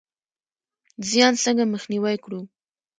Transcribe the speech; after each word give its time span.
زیان 1.09 1.33
څنګه 1.43 1.63
مخنیوی 1.73 2.17
کړو؟ 2.23 2.41